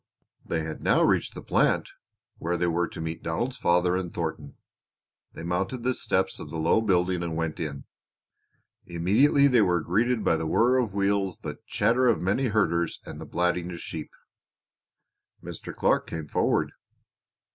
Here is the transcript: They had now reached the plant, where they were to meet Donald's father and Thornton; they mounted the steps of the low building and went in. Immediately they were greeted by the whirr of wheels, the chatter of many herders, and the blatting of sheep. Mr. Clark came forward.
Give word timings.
They 0.43 0.61
had 0.61 0.81
now 0.81 1.03
reached 1.03 1.35
the 1.35 1.43
plant, 1.43 1.87
where 2.39 2.57
they 2.57 2.65
were 2.65 2.87
to 2.87 2.99
meet 2.99 3.21
Donald's 3.21 3.57
father 3.57 3.95
and 3.95 4.11
Thornton; 4.11 4.57
they 5.33 5.43
mounted 5.43 5.83
the 5.83 5.93
steps 5.93 6.39
of 6.39 6.49
the 6.49 6.57
low 6.57 6.81
building 6.81 7.21
and 7.21 7.37
went 7.37 7.59
in. 7.59 7.85
Immediately 8.87 9.45
they 9.45 9.61
were 9.61 9.79
greeted 9.79 10.23
by 10.25 10.37
the 10.37 10.47
whirr 10.47 10.79
of 10.79 10.95
wheels, 10.95 11.41
the 11.41 11.59
chatter 11.67 12.07
of 12.07 12.19
many 12.19 12.45
herders, 12.45 12.99
and 13.05 13.21
the 13.21 13.27
blatting 13.27 13.69
of 13.71 13.79
sheep. 13.79 14.09
Mr. 15.43 15.71
Clark 15.71 16.07
came 16.07 16.27
forward. 16.27 16.71